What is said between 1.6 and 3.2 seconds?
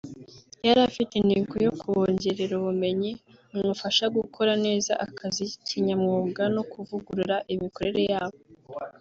yo kubongerera ubumenyi